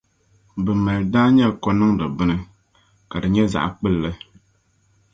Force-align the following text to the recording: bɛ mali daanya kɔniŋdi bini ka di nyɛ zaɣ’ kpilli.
bɛ 0.63 0.71
mali 0.83 1.03
daanya 1.13 1.47
kɔniŋdi 1.63 2.05
bini 2.17 2.35
ka 3.09 3.15
di 3.21 3.27
nyɛ 3.33 3.43
zaɣ’ 3.53 3.65
kpilli. 3.77 4.11